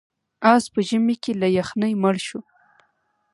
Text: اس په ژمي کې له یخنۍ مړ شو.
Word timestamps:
اس 0.53 0.63
په 0.73 0.79
ژمي 0.87 1.15
کې 1.23 1.31
له 1.41 1.47
یخنۍ 1.57 1.93
مړ 2.01 2.15
شو. 2.27 2.39